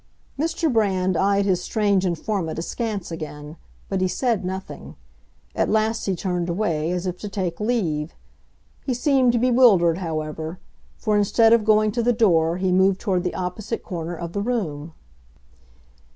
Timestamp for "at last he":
5.55-6.15